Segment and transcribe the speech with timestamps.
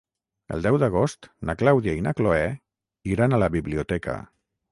[0.53, 2.47] El deu d'agost na Clàudia i na Cloè
[3.17, 4.19] iran a la biblioteca.